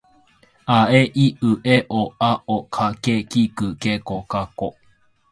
[0.65, 4.75] あえいうえおあおかけきくけこかこ